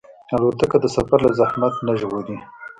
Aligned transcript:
الوتکه 0.33 0.77
د 0.81 0.85
سفر 0.95 1.19
له 1.25 1.31
زحمت 1.39 1.73
نه 1.87 1.93
ژغوري. 1.99 2.37